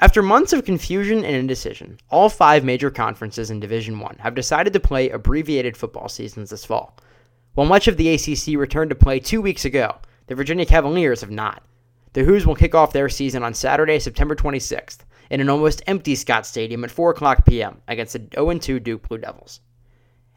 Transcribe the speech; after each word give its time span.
After 0.00 0.22
months 0.22 0.52
of 0.52 0.64
confusion 0.64 1.24
and 1.24 1.36
indecision, 1.36 1.98
all 2.10 2.28
five 2.28 2.64
major 2.64 2.90
conferences 2.90 3.50
in 3.50 3.60
Division 3.60 4.00
1 4.00 4.16
have 4.18 4.34
decided 4.34 4.72
to 4.72 4.80
play 4.80 5.08
abbreviated 5.08 5.76
football 5.76 6.08
seasons 6.08 6.50
this 6.50 6.64
fall. 6.64 6.98
While 7.54 7.68
much 7.68 7.86
of 7.86 7.96
the 7.96 8.12
ACC 8.12 8.58
returned 8.58 8.90
to 8.90 8.96
play 8.96 9.20
two 9.20 9.40
weeks 9.40 9.64
ago, 9.64 9.94
the 10.26 10.34
Virginia 10.34 10.66
Cavaliers 10.66 11.20
have 11.20 11.30
not. 11.30 11.62
The 12.12 12.24
Hoos 12.24 12.44
will 12.44 12.56
kick 12.56 12.74
off 12.74 12.92
their 12.92 13.08
season 13.08 13.44
on 13.44 13.54
Saturday, 13.54 14.00
September 14.00 14.34
26th, 14.34 14.98
in 15.30 15.40
an 15.40 15.48
almost 15.48 15.82
empty 15.86 16.16
Scott 16.16 16.44
Stadium 16.44 16.82
at 16.82 16.90
4 16.90 17.10
o'clock 17.10 17.44
p.m. 17.44 17.80
against 17.86 18.14
the 18.14 18.26
0 18.34 18.58
2 18.58 18.80
Duke 18.80 19.08
Blue 19.08 19.18
Devils. 19.18 19.60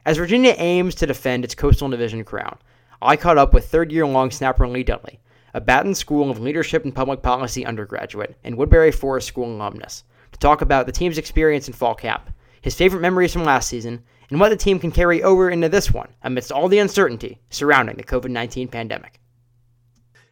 As 0.06 0.18
Virginia 0.18 0.54
aims 0.58 0.94
to 0.96 1.08
defend 1.08 1.44
its 1.44 1.56
Coastal 1.56 1.90
Division 1.90 2.24
crown, 2.24 2.60
I 3.02 3.16
caught 3.16 3.40
up 3.40 3.54
with 3.56 3.68
third 3.68 3.92
year 3.92 4.06
long 4.06 4.30
snapper 4.30 4.68
Lee 4.68 4.84
Dudley, 4.84 5.20
a 5.58 5.60
Batten 5.60 5.96
School 5.96 6.30
of 6.30 6.40
Leadership 6.40 6.86
and 6.86 6.94
Public 6.94 7.24
Policy 7.24 7.66
undergraduate 7.66 8.38
and 8.44 8.56
Woodberry 8.56 8.94
Forest 8.94 9.28
School 9.28 9.52
alumnus, 9.52 10.04
to 10.32 10.38
talk 10.38 10.62
about 10.62 10.86
the 10.86 10.92
team's 10.92 11.18
experience 11.18 11.68
in 11.68 11.74
fall 11.74 11.96
camp, 11.96 12.30
his 12.62 12.76
favorite 12.76 13.00
memories 13.00 13.34
from 13.34 13.44
last 13.44 13.68
season, 13.68 14.04
and 14.30 14.40
what 14.40 14.50
the 14.50 14.56
team 14.56 14.78
can 14.78 14.92
carry 14.92 15.24
over 15.24 15.50
into 15.50 15.68
this 15.68 15.92
one 15.92 16.10
amidst 16.22 16.52
all 16.52 16.68
the 16.68 16.78
uncertainty 16.78 17.40
surrounding 17.50 17.98
the 17.98 18.04
COVID 18.04 18.30
19 18.30 18.68
pandemic. 18.68 19.20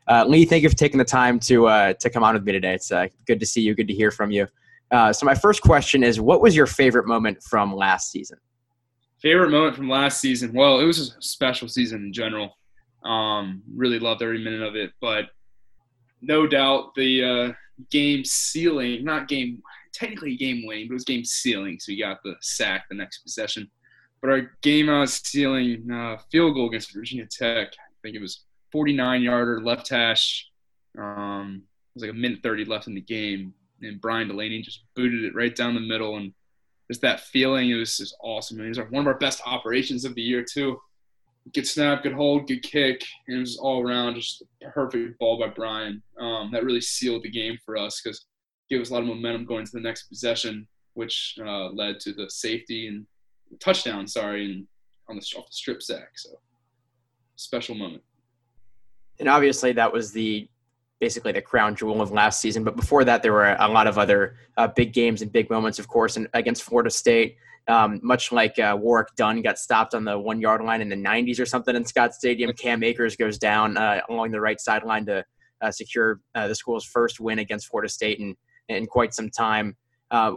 Uh, 0.07 0.23
Lee, 0.27 0.45
thank 0.45 0.61
you 0.61 0.69
for 0.69 0.75
taking 0.75 0.99
the 0.99 1.03
time 1.03 1.39
to 1.39 1.65
uh, 1.65 1.93
to 1.93 2.09
come 2.11 2.23
on 2.23 2.35
with 2.35 2.43
me 2.43 2.51
today. 2.51 2.75
It's 2.75 2.91
uh, 2.91 3.07
good 3.25 3.39
to 3.39 3.47
see 3.47 3.61
you. 3.61 3.73
Good 3.73 3.87
to 3.87 3.95
hear 3.95 4.11
from 4.11 4.29
you. 4.29 4.47
Uh, 4.91 5.11
so, 5.11 5.25
my 5.25 5.33
first 5.33 5.63
question 5.63 6.03
is, 6.03 6.21
what 6.21 6.39
was 6.39 6.55
your 6.55 6.67
favorite 6.67 7.07
moment 7.07 7.41
from 7.41 7.75
last 7.75 8.11
season? 8.11 8.37
Favorite 9.17 9.49
moment 9.49 9.75
from 9.75 9.89
last 9.89 10.21
season? 10.21 10.53
Well, 10.53 10.79
it 10.79 10.85
was 10.85 11.15
a 11.15 11.21
special 11.23 11.67
season 11.67 12.03
in 12.03 12.13
general. 12.13 12.55
Um, 13.05 13.61
really 13.73 13.99
loved 13.99 14.23
every 14.23 14.43
minute 14.43 14.63
of 14.63 14.75
it, 14.75 14.91
but 14.99 15.25
no 16.21 16.47
doubt 16.47 16.95
the 16.95 17.23
uh, 17.23 17.53
game 17.91 18.25
ceiling, 18.25 19.03
not 19.03 19.27
game, 19.27 19.61
technically 19.93 20.35
game 20.35 20.65
winning, 20.65 20.87
but 20.87 20.93
it 20.93 20.95
was 20.95 21.05
game 21.05 21.23
ceiling. 21.23 21.79
So 21.79 21.91
we 21.91 21.99
got 21.99 22.23
the 22.23 22.35
sack 22.41 22.85
the 22.89 22.95
next 22.95 23.19
possession. 23.19 23.69
But 24.21 24.31
our 24.31 24.51
game 24.61 24.89
uh, 24.89 25.05
sealing 25.05 25.89
uh, 25.91 26.17
field 26.31 26.55
goal 26.55 26.67
against 26.67 26.93
Virginia 26.93 27.27
Tech, 27.29 27.67
I 27.67 27.93
think 28.01 28.15
it 28.15 28.21
was 28.21 28.45
49 28.71 29.21
yarder 29.21 29.61
left 29.61 29.89
hash. 29.89 30.49
Um, 30.97 31.61
it 31.63 31.99
was 31.99 32.03
like 32.03 32.11
a 32.11 32.19
minute 32.19 32.39
30 32.41 32.65
left 32.65 32.87
in 32.87 32.95
the 32.95 33.01
game, 33.01 33.53
and 33.81 34.01
Brian 34.01 34.27
Delaney 34.27 34.61
just 34.61 34.83
booted 34.95 35.25
it 35.25 35.35
right 35.35 35.55
down 35.55 35.75
the 35.75 35.79
middle, 35.79 36.17
and 36.17 36.33
just 36.89 37.01
that 37.01 37.19
feeling, 37.19 37.69
it 37.69 37.75
was 37.75 37.97
just 37.97 38.15
awesome. 38.21 38.57
And 38.57 38.65
it 38.65 38.69
was 38.69 38.89
one 38.89 39.01
of 39.01 39.07
our 39.07 39.19
best 39.19 39.41
operations 39.45 40.05
of 40.05 40.15
the 40.15 40.21
year 40.21 40.43
too 40.43 40.79
good 41.53 41.67
snap, 41.67 42.03
good 42.03 42.13
hold, 42.13 42.47
good 42.47 42.63
kick, 42.63 43.03
and 43.27 43.37
it 43.37 43.39
was 43.39 43.57
all 43.57 43.81
around 43.81 44.15
just 44.15 44.43
a 44.63 44.69
perfect 44.71 45.17
ball 45.19 45.39
by 45.39 45.47
Brian. 45.47 46.01
Um, 46.19 46.49
that 46.51 46.63
really 46.63 46.81
sealed 46.81 47.23
the 47.23 47.29
game 47.29 47.57
for 47.65 47.77
us 47.77 48.01
because 48.01 48.25
gave 48.69 48.81
us 48.81 48.89
a 48.89 48.93
lot 48.93 49.01
of 49.01 49.07
momentum 49.07 49.45
going 49.45 49.65
to 49.65 49.71
the 49.71 49.79
next 49.79 50.07
possession, 50.07 50.67
which 50.93 51.35
uh, 51.45 51.69
led 51.69 51.99
to 52.01 52.13
the 52.13 52.29
safety 52.29 52.87
and 52.87 53.05
touchdown. 53.59 54.07
Sorry, 54.07 54.45
and 54.45 54.67
on 55.07 55.15
the 55.15 55.21
off 55.37 55.45
the 55.45 55.55
strip 55.55 55.81
sack. 55.81 56.09
So 56.15 56.29
special 57.35 57.75
moment. 57.75 58.03
And 59.19 59.29
obviously, 59.29 59.71
that 59.73 59.91
was 59.91 60.11
the 60.11 60.47
basically 60.99 61.31
the 61.31 61.41
crown 61.41 61.75
jewel 61.75 62.01
of 62.01 62.11
last 62.11 62.39
season. 62.39 62.63
But 62.63 62.75
before 62.75 63.03
that, 63.03 63.21
there 63.21 63.33
were 63.33 63.55
a 63.59 63.67
lot 63.67 63.87
of 63.87 63.97
other 63.97 64.35
uh, 64.57 64.67
big 64.67 64.93
games 64.93 65.21
and 65.21 65.31
big 65.31 65.49
moments, 65.49 65.79
of 65.79 65.87
course, 65.87 66.17
and 66.17 66.27
against 66.33 66.63
Florida 66.63 66.89
State. 66.89 67.37
Um, 67.67 67.99
much 68.03 68.31
like 68.31 68.59
uh, 68.59 68.77
Warrick 68.79 69.07
Dunn 69.15 69.41
got 69.41 69.57
stopped 69.57 69.95
on 69.95 70.05
the 70.05 70.17
one 70.17 70.39
yard 70.39 70.63
line 70.63 70.81
in 70.81 70.89
the 70.89 70.95
90s 70.95 71.39
or 71.39 71.47
something 71.47 71.75
in 71.75 71.83
Scott 71.83 72.13
Stadium, 72.13 72.53
Cam 72.53 72.83
Akers 72.83 73.15
goes 73.15 73.39
down 73.39 73.75
uh, 73.75 74.01
along 74.07 74.31
the 74.31 74.39
right 74.39 74.59
sideline 74.59 75.05
to 75.07 75.25
uh, 75.61 75.71
secure 75.71 76.21
uh, 76.35 76.47
the 76.47 76.53
school's 76.53 76.85
first 76.85 77.19
win 77.19 77.39
against 77.39 77.67
Florida 77.67 77.89
State 77.89 78.19
in, 78.19 78.35
in 78.69 78.85
quite 78.85 79.15
some 79.15 79.31
time. 79.31 79.75
Uh, 80.11 80.33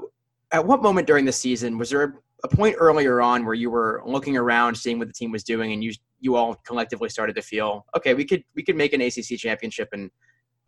at 0.53 0.65
what 0.65 0.83
moment 0.83 1.07
during 1.07 1.27
the 1.27 1.33
season 1.33 1.77
was 1.77 1.91
there 1.91 2.15
a 2.45 2.49
point 2.49 2.77
earlier 2.79 3.21
on 3.21 3.45
where 3.45 3.55
you 3.55 3.71
were 3.71 4.03
looking 4.07 4.37
around, 4.37 4.75
seeing 4.77 4.99
what 4.99 5.09
the 5.09 5.15
team 5.15 5.31
was 5.31 5.45
doing, 5.45 5.73
and 5.73 5.83
you 5.83 5.93
you 6.21 6.37
all 6.37 6.55
collectively 6.67 7.09
started 7.09 7.37
to 7.37 7.43
feel 7.43 7.85
okay, 7.97 8.15
we 8.15 8.25
could 8.25 8.43
we 8.55 8.63
could 8.63 8.77
make 8.77 8.93
an 8.93 9.01
ACC 9.01 9.39
championship 9.39 9.89
and 9.93 10.11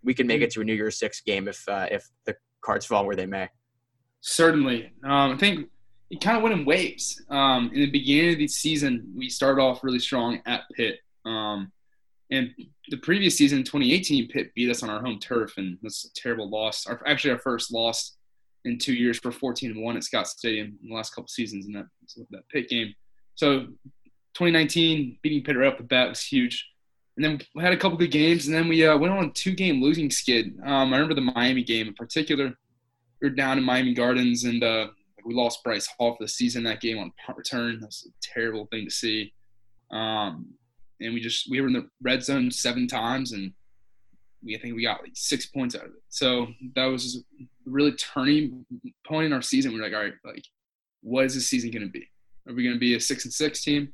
we 0.03 0.15
can 0.15 0.27
make 0.27 0.43
it 0.43 0.50
to 0.53 0.61
a 0.61 0.65
New 0.65 0.75
Year's 0.75 0.99
Six 0.99 1.21
game 1.21 1.49
if 1.49 1.69
uh, 1.69 1.87
if 1.91 2.09
the 2.27 2.37
cards 2.62 2.87
fall 2.87 3.06
where 3.06 3.16
they 3.16 3.27
may. 3.27 3.49
Certainly, 4.21 4.93
um, 5.05 5.33
I 5.33 5.37
think 5.37 5.69
it 6.11 6.21
kind 6.21 6.37
of 6.37 6.43
went 6.43 6.55
in 6.55 6.65
waves. 6.65 7.22
Um, 7.31 7.71
in 7.72 7.81
the 7.81 7.91
beginning 7.91 8.33
of 8.33 8.38
the 8.38 8.49
season, 8.49 9.12
we 9.16 9.28
started 9.28 9.61
off 9.62 9.84
really 9.84 9.99
strong 9.99 10.41
at 10.47 10.62
Pitt. 10.75 10.99
Um, 11.25 11.72
and 12.31 12.50
the 12.88 12.97
previous 12.99 13.37
season, 13.37 13.65
2018, 13.65 14.28
Pitt 14.28 14.55
beat 14.55 14.71
us 14.71 14.83
on 14.83 14.91
our 14.91 15.00
home 15.00 15.19
turf, 15.19 15.55
and 15.56 15.78
that's 15.83 16.05
a 16.05 16.12
terrible 16.15 16.49
loss. 16.49 16.87
Our, 16.87 17.00
actually, 17.06 17.32
our 17.32 17.38
first 17.38 17.72
loss 17.72 18.17
in 18.65 18.78
two 18.78 18.93
years 18.93 19.19
for 19.19 19.32
14 19.32 19.71
and 19.71 19.82
one 19.82 19.97
at 19.97 20.05
Scott 20.05 20.28
Stadium 20.28 20.78
in 20.82 20.91
the 20.91 20.94
last 20.94 21.15
couple 21.15 21.28
seasons 21.28 21.67
in 21.67 21.72
that 21.72 21.87
that 22.31 22.49
Pitt 22.49 22.69
game. 22.69 22.93
So 23.34 23.61
2019, 24.34 25.19
beating 25.22 25.43
Pitt 25.43 25.56
right 25.56 25.72
off 25.72 25.78
the 25.78 25.84
bat 25.84 26.09
was 26.09 26.22
huge. 26.22 26.69
And 27.20 27.38
then 27.38 27.47
we 27.54 27.62
had 27.62 27.75
a 27.75 27.76
couple 27.76 27.98
good 27.98 28.12
games, 28.12 28.47
and 28.47 28.56
then 28.56 28.66
we 28.66 28.86
uh, 28.86 28.97
went 28.97 29.12
on 29.12 29.26
a 29.26 29.31
two-game 29.31 29.82
losing 29.82 30.10
skid. 30.10 30.58
Um, 30.64 30.94
I 30.94 30.97
remember 30.97 31.12
the 31.12 31.20
Miami 31.20 31.62
game 31.62 31.86
in 31.86 31.92
particular. 31.92 32.47
We 33.20 33.28
were 33.28 33.34
down 33.34 33.58
in 33.58 33.64
Miami 33.64 33.92
Gardens, 33.92 34.44
and 34.44 34.64
uh, 34.64 34.86
we 35.26 35.34
lost 35.34 35.62
Bryce 35.62 35.86
Hall 35.86 36.16
for 36.16 36.25
the 36.25 36.28
season 36.28 36.64
that 36.64 36.81
game 36.81 36.98
on 36.98 37.12
punt 37.26 37.36
return. 37.36 37.78
That's 37.78 38.06
a 38.06 38.10
terrible 38.22 38.69
thing 38.69 38.86
to 38.86 38.91
see. 38.91 39.34
Um, 39.91 40.54
and 41.03 41.12
we 41.12 41.20
just 41.20 41.50
we 41.50 41.60
were 41.60 41.66
in 41.66 41.75
the 41.75 41.91
red 42.00 42.25
zone 42.25 42.50
seven 42.50 42.86
times, 42.86 43.32
and 43.32 43.52
we 44.42 44.56
I 44.56 44.58
think 44.58 44.75
we 44.75 44.84
got 44.84 45.02
like 45.02 45.12
six 45.12 45.44
points 45.44 45.75
out 45.75 45.84
of 45.84 45.91
it. 45.91 46.02
So 46.08 46.47
that 46.75 46.87
was 46.87 47.22
really 47.66 47.92
turning 47.92 48.64
point 49.06 49.26
in 49.26 49.34
our 49.34 49.42
season. 49.42 49.75
We 49.75 49.81
are 49.81 49.82
like, 49.82 49.92
all 49.92 50.04
right, 50.04 50.14
like, 50.25 50.47
what 51.02 51.26
is 51.26 51.34
this 51.34 51.48
season 51.48 51.70
going 51.70 51.84
to 51.84 51.92
be? 51.92 52.08
Are 52.48 52.54
we 52.54 52.62
going 52.64 52.76
to 52.76 52.81
be 52.81 52.94
a 52.94 53.00
six 53.00 53.26
and 53.26 53.34
six 53.34 53.62
team, 53.62 53.92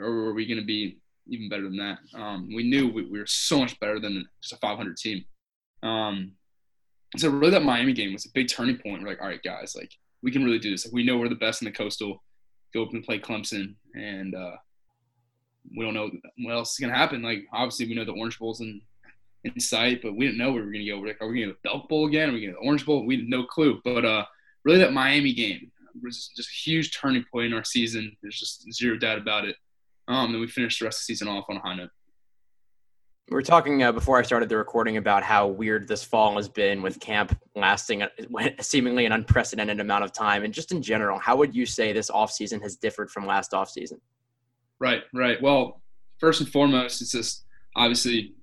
or 0.00 0.04
are 0.04 0.34
we 0.34 0.48
going 0.48 0.58
to 0.58 0.66
be 0.66 0.98
even 1.30 1.48
better 1.48 1.62
than 1.62 1.76
that? 1.76 1.98
Um, 2.14 2.48
we 2.54 2.64
knew 2.64 2.88
we, 2.88 3.04
we, 3.06 3.18
were 3.18 3.26
so 3.26 3.58
much 3.58 3.78
better 3.80 3.98
than 3.98 4.24
just 4.42 4.52
a 4.52 4.56
500 4.56 4.96
team. 4.96 5.24
Um, 5.82 6.32
so 7.16 7.28
really, 7.28 7.50
that 7.52 7.64
Miami 7.64 7.92
game 7.92 8.12
was 8.12 8.26
a 8.26 8.30
big 8.34 8.48
turning 8.48 8.76
point. 8.76 9.02
We're 9.02 9.08
like, 9.08 9.20
all 9.20 9.28
right, 9.28 9.42
guys, 9.42 9.74
like 9.76 9.92
we 10.22 10.30
can 10.30 10.44
really 10.44 10.58
do 10.58 10.70
this. 10.70 10.86
Like, 10.86 10.94
we 10.94 11.04
know 11.04 11.18
we're 11.18 11.28
the 11.28 11.34
best 11.34 11.62
in 11.62 11.66
the 11.66 11.72
coastal. 11.72 12.22
Go 12.74 12.84
up 12.84 12.92
and 12.92 13.02
play 13.02 13.18
Clemson, 13.18 13.74
and 13.94 14.34
uh, 14.34 14.56
we 15.76 15.84
don't 15.84 15.94
know 15.94 16.10
what 16.38 16.52
else 16.52 16.72
is 16.72 16.78
gonna 16.78 16.96
happen. 16.96 17.22
Like 17.22 17.46
obviously 17.52 17.86
we 17.86 17.94
know 17.94 18.04
the 18.04 18.12
Orange 18.12 18.38
Bowl's 18.38 18.60
in 18.60 18.80
in 19.44 19.58
sight, 19.58 20.00
but 20.02 20.14
we 20.14 20.26
didn't 20.26 20.38
know 20.38 20.52
we 20.52 20.60
were 20.60 20.70
gonna 20.70 20.86
go. 20.86 20.98
Like, 20.98 21.20
are 21.20 21.28
we 21.28 21.40
gonna 21.40 21.52
go 21.52 21.58
the 21.62 21.68
Belk 21.68 21.88
Bowl 21.88 22.06
again? 22.06 22.30
Are 22.30 22.32
we 22.32 22.40
gonna 22.42 22.52
go 22.52 22.60
the 22.60 22.66
Orange 22.66 22.86
Bowl? 22.86 23.06
We 23.06 23.16
had 23.16 23.28
no 23.28 23.44
clue. 23.44 23.80
But 23.84 24.04
uh, 24.04 24.24
really, 24.64 24.78
that 24.78 24.92
Miami 24.92 25.32
game 25.32 25.70
was 26.02 26.30
just 26.36 26.48
a 26.48 26.70
huge 26.70 26.96
turning 26.96 27.24
point 27.32 27.46
in 27.46 27.54
our 27.54 27.64
season. 27.64 28.16
There's 28.22 28.38
just 28.38 28.72
zero 28.72 28.96
doubt 28.96 29.18
about 29.18 29.46
it. 29.46 29.56
Um, 30.10 30.32
and 30.32 30.40
we 30.40 30.48
finished 30.48 30.80
the 30.80 30.86
rest 30.86 30.98
of 30.98 31.06
the 31.06 31.14
season 31.14 31.28
off 31.28 31.44
on 31.48 31.56
a 31.56 31.60
high 31.60 31.76
note. 31.76 31.90
We 33.28 33.36
were 33.36 33.42
talking 33.42 33.84
uh, 33.84 33.92
before 33.92 34.18
I 34.18 34.22
started 34.22 34.48
the 34.48 34.56
recording 34.56 34.96
about 34.96 35.22
how 35.22 35.46
weird 35.46 35.86
this 35.86 36.02
fall 36.02 36.34
has 36.34 36.48
been 36.48 36.82
with 36.82 36.98
camp 36.98 37.38
lasting 37.54 38.02
a, 38.02 38.10
seemingly 38.60 39.06
an 39.06 39.12
unprecedented 39.12 39.78
amount 39.78 40.02
of 40.02 40.12
time. 40.12 40.42
And 40.42 40.52
just 40.52 40.72
in 40.72 40.82
general, 40.82 41.16
how 41.20 41.36
would 41.36 41.54
you 41.54 41.64
say 41.64 41.92
this 41.92 42.10
offseason 42.10 42.60
has 42.60 42.74
differed 42.74 43.08
from 43.08 43.24
last 43.24 43.52
offseason? 43.52 44.00
Right, 44.80 45.04
right. 45.14 45.40
Well, 45.40 45.80
first 46.18 46.40
and 46.40 46.50
foremost, 46.50 47.00
it's 47.02 47.12
just 47.12 47.44
obviously 47.76 48.34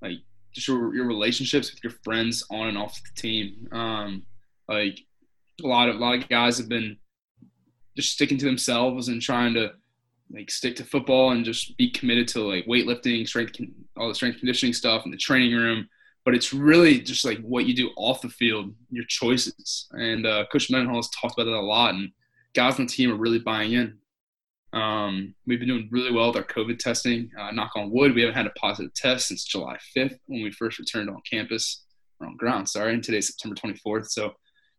like 0.00 0.18
just 0.54 0.68
your, 0.68 0.94
your 0.94 1.06
relationships 1.06 1.72
with 1.72 1.82
your 1.82 1.94
friends 2.04 2.46
on 2.48 2.68
and 2.68 2.78
off 2.78 2.94
the 2.94 3.20
team. 3.20 3.66
Um, 3.72 4.22
like 4.68 5.00
a 5.64 5.66
lot 5.66 5.88
of 5.88 5.96
a 5.96 5.98
lot 5.98 6.14
of 6.14 6.28
guys 6.28 6.58
have 6.58 6.68
been 6.68 6.96
just 7.96 8.12
sticking 8.12 8.38
to 8.38 8.44
themselves 8.44 9.08
and 9.08 9.20
trying 9.20 9.54
to 9.54 9.72
like 10.30 10.50
stick 10.50 10.76
to 10.76 10.84
football 10.84 11.30
and 11.30 11.44
just 11.44 11.76
be 11.76 11.90
committed 11.90 12.28
to 12.28 12.40
like 12.40 12.66
weightlifting, 12.66 13.26
strength, 13.26 13.58
all 13.96 14.08
the 14.08 14.14
strength 14.14 14.38
conditioning 14.38 14.72
stuff 14.72 15.04
in 15.04 15.10
the 15.10 15.16
training 15.16 15.54
room. 15.54 15.88
But 16.24 16.34
it's 16.34 16.54
really 16.54 17.00
just 17.00 17.24
like 17.24 17.38
what 17.40 17.66
you 17.66 17.74
do 17.74 17.90
off 17.96 18.22
the 18.22 18.30
field, 18.30 18.74
your 18.90 19.04
choices. 19.06 19.88
And 19.92 20.26
uh, 20.26 20.46
Coach 20.50 20.70
Mendenhall 20.70 20.96
has 20.96 21.10
talked 21.10 21.34
about 21.34 21.44
that 21.44 21.56
a 21.56 21.60
lot, 21.60 21.94
and 21.94 22.10
guys 22.54 22.78
on 22.78 22.86
the 22.86 22.92
team 22.92 23.12
are 23.12 23.16
really 23.16 23.38
buying 23.38 23.72
in. 23.72 23.98
Um, 24.72 25.34
we've 25.46 25.60
been 25.60 25.68
doing 25.68 25.88
really 25.92 26.12
well 26.12 26.28
with 26.28 26.36
our 26.36 26.44
COVID 26.44 26.78
testing. 26.78 27.30
Uh, 27.38 27.50
knock 27.52 27.72
on 27.76 27.92
wood, 27.92 28.14
we 28.14 28.22
haven't 28.22 28.36
had 28.36 28.46
a 28.46 28.50
positive 28.50 28.92
test 28.94 29.28
since 29.28 29.44
July 29.44 29.76
5th 29.96 30.18
when 30.26 30.42
we 30.42 30.50
first 30.50 30.78
returned 30.78 31.10
on 31.10 31.20
campus 31.30 31.84
or 32.18 32.26
on 32.26 32.36
ground. 32.36 32.68
Sorry, 32.68 32.92
and 32.92 33.04
today's 33.04 33.28
September 33.28 33.54
24th. 33.54 34.08
So 34.08 34.32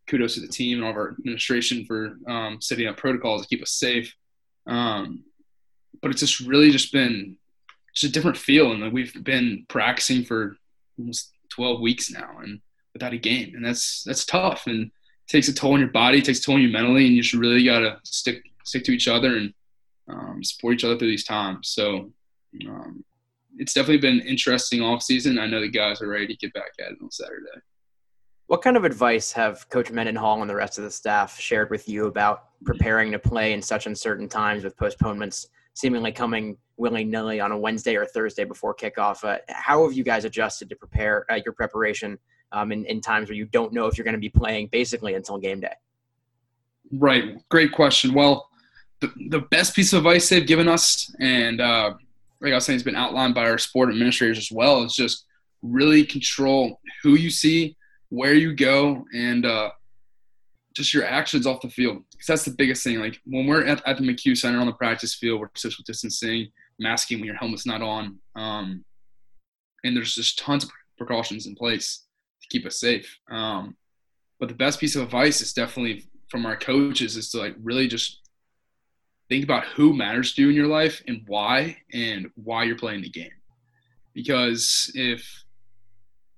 kudos 0.06 0.34
to 0.34 0.40
the 0.40 0.48
team 0.48 0.78
and 0.78 0.84
all 0.84 0.90
of 0.90 0.96
our 0.96 1.12
administration 1.12 1.84
for 1.86 2.18
um, 2.28 2.58
setting 2.60 2.86
up 2.86 2.96
protocols 2.96 3.42
to 3.42 3.48
keep 3.48 3.62
us 3.62 3.72
safe. 3.72 4.14
Um, 4.66 5.24
but 6.02 6.10
it's 6.10 6.20
just 6.20 6.40
really 6.40 6.70
just 6.70 6.92
been 6.92 7.36
just 7.94 8.10
a 8.10 8.12
different 8.12 8.36
feel. 8.36 8.72
And 8.72 8.92
we've 8.92 9.12
been 9.24 9.64
practicing 9.68 10.24
for 10.24 10.56
almost 10.98 11.32
12 11.50 11.80
weeks 11.80 12.10
now 12.10 12.38
and 12.42 12.60
without 12.92 13.12
a 13.12 13.18
game. 13.18 13.54
And 13.54 13.64
that's, 13.64 14.02
that's 14.04 14.24
tough 14.24 14.66
and 14.66 14.90
takes 15.28 15.48
a 15.48 15.54
toll 15.54 15.74
on 15.74 15.80
your 15.80 15.88
body, 15.88 16.22
takes 16.22 16.40
a 16.40 16.42
toll 16.42 16.56
on 16.56 16.62
you 16.62 16.68
mentally. 16.68 17.06
And 17.06 17.16
you 17.16 17.22
just 17.22 17.34
really 17.34 17.64
got 17.64 17.80
to 17.80 17.98
stick, 18.04 18.42
stick 18.64 18.84
to 18.84 18.92
each 18.92 19.08
other 19.08 19.36
and 19.36 19.54
um, 20.08 20.44
support 20.44 20.74
each 20.74 20.84
other 20.84 20.98
through 20.98 21.08
these 21.08 21.24
times. 21.24 21.68
So 21.70 22.12
um, 22.68 23.04
it's 23.58 23.72
definitely 23.72 23.98
been 23.98 24.20
interesting 24.20 24.82
off 24.82 25.02
season. 25.02 25.38
I 25.38 25.46
know 25.46 25.60
the 25.60 25.68
guys 25.68 26.02
are 26.02 26.08
ready 26.08 26.26
to 26.26 26.36
get 26.36 26.52
back 26.52 26.72
at 26.80 26.92
it 26.92 26.98
on 27.02 27.10
Saturday. 27.10 27.62
What 28.46 28.62
kind 28.62 28.76
of 28.76 28.84
advice 28.84 29.32
have 29.32 29.68
Coach 29.70 29.90
Mendenhall 29.90 30.40
and 30.40 30.48
the 30.48 30.54
rest 30.54 30.78
of 30.78 30.84
the 30.84 30.90
staff 30.90 31.40
shared 31.40 31.70
with 31.70 31.88
you 31.88 32.06
about 32.06 32.44
preparing 32.64 33.10
to 33.10 33.18
play 33.18 33.52
in 33.52 33.60
such 33.60 33.86
uncertain 33.86 34.28
times 34.28 34.62
with 34.62 34.76
postponements 34.76 35.48
seemingly 35.76 36.10
coming 36.10 36.56
willy 36.78 37.04
nilly 37.04 37.38
on 37.38 37.52
a 37.52 37.58
Wednesday 37.58 37.94
or 37.96 38.06
Thursday 38.06 38.44
before 38.44 38.74
kickoff? 38.74 39.22
Uh, 39.24 39.38
how 39.48 39.84
have 39.84 39.92
you 39.92 40.02
guys 40.02 40.24
adjusted 40.24 40.68
to 40.70 40.76
prepare 40.76 41.30
uh, 41.30 41.36
your 41.44 41.52
preparation 41.52 42.18
um, 42.52 42.72
in, 42.72 42.84
in 42.86 43.00
times 43.00 43.28
where 43.28 43.36
you 43.36 43.44
don't 43.44 43.72
know 43.72 43.86
if 43.86 43.96
you're 43.96 44.04
going 44.04 44.14
to 44.14 44.20
be 44.20 44.30
playing 44.30 44.68
basically 44.72 45.14
until 45.14 45.38
game 45.38 45.60
day? 45.60 45.74
Right. 46.92 47.36
Great 47.50 47.72
question. 47.72 48.14
Well, 48.14 48.48
the, 49.00 49.12
the 49.28 49.40
best 49.50 49.76
piece 49.76 49.92
of 49.92 49.98
advice 49.98 50.28
they've 50.28 50.46
given 50.46 50.66
us, 50.66 51.14
and 51.20 51.60
uh, 51.60 51.94
like 52.40 52.52
I 52.52 52.54
was 52.54 52.64
saying, 52.64 52.76
it's 52.76 52.84
been 52.84 52.96
outlined 52.96 53.34
by 53.34 53.50
our 53.50 53.58
sport 53.58 53.90
administrators 53.90 54.38
as 54.38 54.50
well, 54.50 54.82
is 54.82 54.94
just 54.94 55.26
really 55.62 56.04
control 56.04 56.80
who 57.02 57.14
you 57.14 57.28
see 57.28 57.76
where 58.08 58.34
you 58.34 58.54
go, 58.54 59.04
and 59.14 59.44
uh, 59.44 59.70
just 60.76 60.92
your 60.92 61.04
actions 61.04 61.46
off 61.46 61.62
the 61.62 61.70
field. 61.70 62.02
Because 62.12 62.26
that's 62.26 62.44
the 62.44 62.50
biggest 62.50 62.84
thing. 62.84 63.00
Like 63.00 63.18
when 63.24 63.46
we're 63.46 63.64
at, 63.64 63.86
at, 63.86 63.96
the 63.96 64.02
McCue 64.02 64.36
Center 64.36 64.60
on 64.60 64.66
the 64.66 64.72
practice 64.74 65.14
field, 65.14 65.40
we're 65.40 65.48
social 65.56 65.82
distancing, 65.86 66.48
masking 66.78 67.18
when 67.18 67.26
your 67.26 67.36
helmet's 67.36 67.66
not 67.66 67.82
on, 67.82 68.18
um, 68.36 68.84
and 69.82 69.96
there's 69.96 70.14
just 70.14 70.38
tons 70.38 70.64
of 70.64 70.70
precautions 70.98 71.46
in 71.46 71.54
place 71.54 72.04
to 72.42 72.48
keep 72.48 72.66
us 72.66 72.78
safe. 72.78 73.18
Um, 73.30 73.76
but 74.38 74.48
the 74.50 74.54
best 74.54 74.78
piece 74.78 74.96
of 74.96 75.02
advice 75.02 75.40
is 75.40 75.54
definitely 75.54 76.04
from 76.28 76.44
our 76.44 76.56
coaches 76.56 77.16
is 77.16 77.30
to 77.30 77.38
like 77.38 77.54
really 77.62 77.88
just 77.88 78.20
think 79.28 79.44
about 79.44 79.64
who 79.64 79.94
matters 79.94 80.34
to 80.34 80.42
you 80.42 80.50
in 80.50 80.54
your 80.54 80.66
life 80.66 81.02
and 81.08 81.22
why 81.26 81.78
and 81.92 82.28
why 82.34 82.64
you're 82.64 82.76
playing 82.76 83.02
the 83.02 83.08
game. 83.08 83.30
Because 84.12 84.90
if 84.94 85.44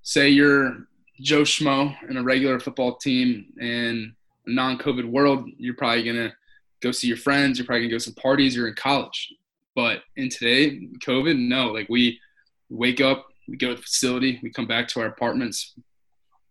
say 0.02 0.29
you're 0.29 0.87
Joe 1.20 1.43
Schmo 1.43 1.96
in 2.08 2.17
a 2.17 2.23
regular 2.23 2.61
football 2.61 2.96
team 2.96 3.52
in 3.61 4.14
a 4.14 4.17
non-COVID 4.48 5.04
world, 5.08 5.48
you're 5.58 5.74
probably 5.74 6.04
gonna 6.04 6.32
go 6.80 6.90
see 6.90 7.08
your 7.08 7.16
friends. 7.16 7.58
You're 7.58 7.66
probably 7.66 7.82
gonna 7.82 7.92
go 7.92 7.98
to 7.98 8.04
some 8.04 8.14
parties. 8.14 8.56
You're 8.56 8.68
in 8.68 8.74
college, 8.74 9.32
but 9.74 10.02
in 10.16 10.28
today 10.28 10.88
COVID, 11.04 11.38
no. 11.38 11.72
Like 11.72 11.88
we 11.88 12.20
wake 12.68 13.00
up, 13.00 13.28
we 13.48 13.56
go 13.56 13.68
to 13.68 13.74
the 13.76 13.82
facility, 13.82 14.40
we 14.42 14.50
come 14.50 14.66
back 14.66 14.88
to 14.88 15.00
our 15.00 15.06
apartments, 15.06 15.74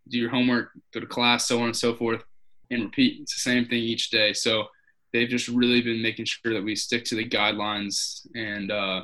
do 0.09 0.17
your 0.17 0.29
homework, 0.29 0.71
go 0.93 0.99
to 0.99 1.05
class, 1.05 1.47
so 1.47 1.59
on 1.59 1.65
and 1.65 1.75
so 1.75 1.93
forth, 1.93 2.23
and 2.71 2.83
repeat. 2.83 3.21
It's 3.21 3.33
the 3.33 3.49
same 3.49 3.65
thing 3.65 3.79
each 3.79 4.09
day. 4.09 4.33
So 4.33 4.65
they've 5.13 5.29
just 5.29 5.47
really 5.47 5.81
been 5.81 6.01
making 6.01 6.25
sure 6.25 6.53
that 6.53 6.63
we 6.63 6.75
stick 6.75 7.05
to 7.05 7.15
the 7.15 7.27
guidelines 7.27 8.25
and 8.35 8.71
uh, 8.71 9.01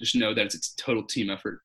just 0.00 0.14
know 0.14 0.34
that 0.34 0.46
it's 0.46 0.72
a 0.72 0.76
total 0.76 1.02
team 1.02 1.30
effort. 1.30 1.60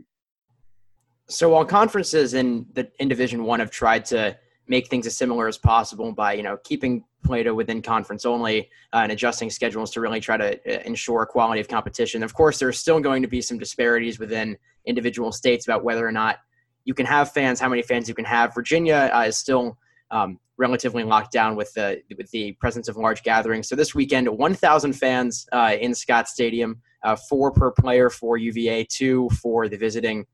So 1.29 1.49
while 1.49 1.65
conferences 1.65 2.33
in 2.33 2.65
the 2.73 2.91
in 2.99 3.07
Division 3.07 3.43
One 3.43 3.59
have 3.59 3.71
tried 3.71 4.05
to 4.05 4.37
make 4.71 4.87
things 4.87 5.05
as 5.05 5.15
similar 5.17 5.49
as 5.49 5.57
possible 5.57 6.13
by 6.13 6.31
you 6.33 6.41
know 6.41 6.57
keeping 6.63 7.03
Plato 7.23 7.53
within 7.53 7.81
conference 7.83 8.25
only 8.25 8.69
uh, 8.93 9.01
and 9.03 9.11
adjusting 9.11 9.51
schedules 9.51 9.91
to 9.91 10.01
really 10.01 10.19
try 10.19 10.37
to 10.37 10.49
uh, 10.55 10.81
ensure 10.85 11.23
quality 11.25 11.61
of 11.61 11.67
competition. 11.67 12.23
Of 12.23 12.33
course, 12.33 12.57
there's 12.57 12.79
still 12.79 12.99
going 12.99 13.21
to 13.21 13.27
be 13.27 13.41
some 13.41 13.59
disparities 13.59 14.17
within 14.17 14.57
individual 14.85 15.31
states 15.31 15.67
about 15.67 15.83
whether 15.83 16.07
or 16.07 16.11
not 16.11 16.39
you 16.85 16.95
can 16.95 17.05
have 17.05 17.31
fans, 17.31 17.59
how 17.59 17.69
many 17.69 17.83
fans 17.83 18.09
you 18.09 18.15
can 18.15 18.25
have. 18.25 18.55
Virginia 18.55 19.11
uh, 19.13 19.25
is 19.27 19.37
still 19.37 19.77
um, 20.09 20.39
relatively 20.57 21.03
locked 21.03 21.31
down 21.31 21.55
with 21.55 21.71
the 21.73 22.01
with 22.17 22.31
the 22.31 22.53
presence 22.53 22.87
of 22.87 22.95
large 22.95 23.21
gatherings. 23.23 23.67
So 23.67 23.75
this 23.75 23.93
weekend, 23.93 24.27
1,000 24.29 24.93
fans 24.93 25.47
uh, 25.51 25.75
in 25.79 25.93
Scott 25.93 26.27
Stadium, 26.29 26.81
uh, 27.03 27.17
four 27.29 27.51
per 27.51 27.71
player 27.71 28.09
for 28.09 28.37
UVA, 28.37 28.85
two 28.85 29.29
for 29.41 29.67
the 29.67 29.77
visiting 29.77 30.25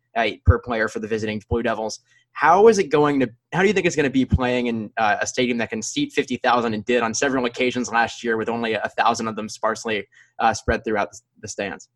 per 0.45 0.59
player 0.59 0.87
for 0.87 0.99
the 0.99 1.07
visiting 1.07 1.41
Blue 1.49 1.63
Devils. 1.63 1.99
How 2.33 2.67
is 2.67 2.77
it 2.77 2.91
going 2.91 3.19
to? 3.19 3.29
How 3.53 3.61
do 3.61 3.67
you 3.67 3.73
think 3.73 3.85
it's 3.85 3.95
going 3.95 4.03
to 4.05 4.09
be 4.09 4.25
playing 4.25 4.67
in 4.67 4.91
uh, 4.97 5.17
a 5.21 5.27
stadium 5.27 5.57
that 5.57 5.69
can 5.69 5.81
seat 5.81 6.13
50,000 6.13 6.73
and 6.73 6.85
did 6.85 7.01
on 7.01 7.13
several 7.13 7.45
occasions 7.45 7.91
last 7.91 8.23
year, 8.23 8.37
with 8.37 8.49
only 8.49 8.73
a 8.73 8.89
thousand 8.97 9.27
of 9.27 9.35
them 9.35 9.49
sparsely 9.49 10.07
uh, 10.39 10.53
spread 10.53 10.83
throughout 10.83 11.09
the 11.41 11.47
stands? 11.47 11.89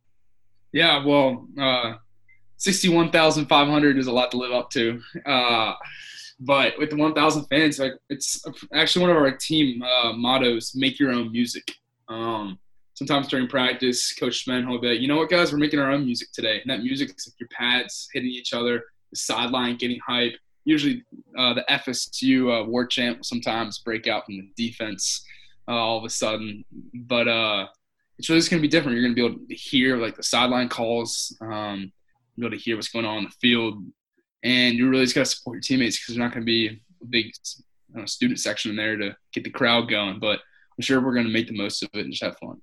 Yeah, 0.71 1.05
well, 1.05 1.47
uh, 1.59 1.95
61,500 2.57 3.97
is 3.97 4.07
a 4.07 4.11
lot 4.11 4.31
to 4.31 4.37
live 4.37 4.51
up 4.51 4.69
to. 4.71 5.01
But 6.41 6.73
with 6.79 6.89
the 6.89 6.95
1,000 6.95 7.45
fans, 7.45 7.77
like 7.77 7.93
it's 8.09 8.43
actually 8.73 9.03
one 9.03 9.11
of 9.11 9.17
our 9.17 9.31
team 9.31 9.83
uh, 9.83 10.13
mottos: 10.13 10.73
"Make 10.75 10.99
your 10.99 11.11
own 11.11 11.31
music." 11.31 11.71
Um, 12.09 12.59
sometimes 13.01 13.27
during 13.27 13.47
practice, 13.47 14.13
Coach 14.13 14.43
Sven 14.43 14.69
will 14.69 14.79
be 14.79 14.89
like, 14.89 14.99
"You 14.99 15.07
know 15.07 15.17
what, 15.17 15.29
guys? 15.31 15.51
We're 15.51 15.57
making 15.57 15.79
our 15.79 15.89
own 15.89 16.05
music 16.05 16.31
today." 16.33 16.61
And 16.61 16.69
that 16.69 16.83
music 16.83 17.09
is 17.09 17.27
like 17.27 17.39
your 17.39 17.49
pads 17.49 18.07
hitting 18.13 18.29
each 18.29 18.53
other, 18.53 18.83
the 19.09 19.15
sideline 19.15 19.77
getting 19.77 19.99
hype. 20.05 20.33
Usually, 20.65 21.03
uh, 21.35 21.55
the 21.55 21.65
FSU 21.67 22.61
uh, 22.61 22.63
war 22.63 22.85
chant 22.85 23.17
will 23.17 23.23
sometimes 23.23 23.79
break 23.79 24.05
out 24.05 24.25
from 24.27 24.37
the 24.37 24.51
defense 24.55 25.25
uh, 25.67 25.71
all 25.71 25.97
of 25.97 26.03
a 26.03 26.09
sudden. 26.09 26.63
But 26.93 27.27
uh, 27.27 27.65
it's 28.19 28.29
really 28.29 28.39
just 28.39 28.51
going 28.51 28.61
to 28.61 28.67
be 28.67 28.71
different. 28.71 28.95
You're 28.95 29.03
going 29.03 29.15
to 29.15 29.19
be 29.19 29.25
able 29.25 29.47
to 29.47 29.55
hear 29.55 29.97
like 29.97 30.15
the 30.15 30.21
sideline 30.21 30.69
calls, 30.69 31.35
um, 31.41 31.91
be 32.37 32.45
able 32.45 32.55
to 32.55 32.63
hear 32.63 32.75
what's 32.75 32.89
going 32.89 33.05
on 33.05 33.17
in 33.17 33.23
the 33.23 33.31
field, 33.41 33.83
and 34.43 34.75
you 34.75 34.87
really 34.87 35.05
just 35.05 35.15
got 35.15 35.25
to 35.25 35.31
support 35.31 35.55
your 35.55 35.61
teammates 35.61 35.97
because 35.97 36.13
there's 36.13 36.19
not 36.19 36.33
going 36.33 36.43
to 36.43 36.45
be 36.45 36.67
a 37.01 37.05
big 37.09 37.33
know, 37.95 38.05
student 38.05 38.39
section 38.39 38.69
in 38.69 38.77
there 38.77 38.95
to 38.95 39.15
get 39.33 39.43
the 39.43 39.49
crowd 39.49 39.89
going. 39.89 40.19
But 40.19 40.39
I'm 40.77 40.83
sure 40.83 41.01
we're 41.01 41.15
going 41.15 41.25
to 41.25 41.33
make 41.33 41.47
the 41.47 41.57
most 41.57 41.81
of 41.81 41.89
it 41.93 42.01
and 42.01 42.11
just 42.11 42.23
have 42.23 42.37
fun. 42.37 42.61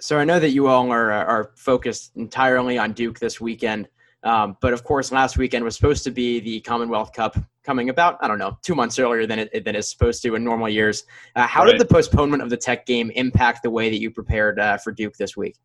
So 0.00 0.18
I 0.18 0.24
know 0.24 0.38
that 0.38 0.50
you 0.50 0.66
all 0.68 0.90
are 0.92 1.12
are 1.12 1.52
focused 1.56 2.16
entirely 2.16 2.78
on 2.78 2.92
Duke 2.92 3.18
this 3.18 3.40
weekend, 3.40 3.88
um, 4.22 4.56
but 4.60 4.72
of 4.72 4.84
course, 4.84 5.10
last 5.10 5.38
weekend 5.38 5.64
was 5.64 5.74
supposed 5.74 6.04
to 6.04 6.10
be 6.10 6.40
the 6.40 6.60
Commonwealth 6.60 7.12
Cup, 7.12 7.36
coming 7.64 7.88
about 7.88 8.18
I 8.20 8.28
don't 8.28 8.38
know 8.38 8.58
two 8.62 8.74
months 8.74 8.98
earlier 8.98 9.26
than 9.26 9.38
it 9.38 9.64
than 9.64 9.74
it's 9.74 9.90
supposed 9.90 10.22
to 10.22 10.34
in 10.34 10.44
normal 10.44 10.68
years. 10.68 11.04
Uh, 11.34 11.46
how 11.46 11.64
right. 11.64 11.72
did 11.72 11.80
the 11.80 11.86
postponement 11.86 12.42
of 12.42 12.50
the 12.50 12.56
Tech 12.56 12.86
game 12.86 13.10
impact 13.10 13.62
the 13.62 13.70
way 13.70 13.90
that 13.90 14.00
you 14.00 14.10
prepared 14.10 14.58
uh, 14.58 14.76
for 14.78 14.92
Duke 14.92 15.16
this 15.16 15.36
week? 15.36 15.56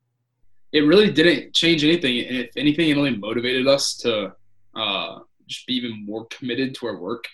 it 0.71 0.81
really 0.81 1.11
didn't 1.11 1.53
change 1.53 1.83
anything. 1.83 2.17
If 2.17 2.55
anything, 2.55 2.89
it 2.89 2.97
only 2.97 3.15
motivated 3.17 3.67
us 3.67 3.97
to 3.97 4.33
uh, 4.75 5.19
just 5.47 5.67
be 5.67 5.73
even 5.73 6.05
more 6.05 6.25
committed 6.27 6.75
to 6.75 6.87
our 6.87 6.97
work. 6.97 7.25